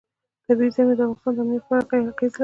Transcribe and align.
طبیعي 0.45 0.69
زیرمې 0.75 0.95
د 0.97 1.01
افغانستان 1.13 1.33
د 1.35 1.39
امنیت 1.43 1.63
په 1.67 1.73
اړه 1.77 1.97
هم 1.99 2.05
اغېز 2.11 2.31
لري. 2.35 2.39